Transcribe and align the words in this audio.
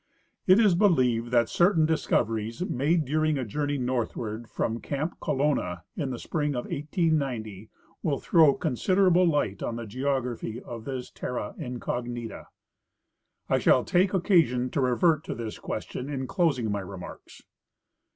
It 0.47 0.57
is 0.59 0.73
believed 0.73 1.29
that 1.29 1.47
certain 1.47 1.85
discoveries 1.85 2.65
made 2.67 3.05
during 3.05 3.37
a 3.37 3.45
journey 3.45 3.77
northward 3.77 4.49
from 4.49 4.81
camp 4.81 5.19
Colonna 5.21 5.83
in 5.95 6.09
the 6.09 6.17
spring 6.17 6.55
of 6.55 6.65
1890 6.65 7.69
will 8.01 8.17
throw 8.17 8.55
considerable 8.55 9.27
light 9.27 9.61
on 9.61 9.75
the 9.75 9.85
geography 9.85 10.59
of 10.59 10.85
this 10.85 11.11
terra 11.11 11.53
incognita. 11.59 12.47
I 13.47 13.59
shall 13.59 13.83
take 13.83 14.11
occasion 14.15 14.71
to 14.71 14.81
revert 14.81 15.23
to 15.25 15.35
this 15.35 15.59
question 15.59 16.09
in 16.09 16.25
closing 16.25 16.71
my 16.71 16.79
re 16.81 16.97
marks. 16.97 17.43